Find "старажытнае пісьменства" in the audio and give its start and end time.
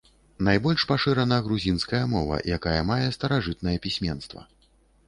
3.21-4.41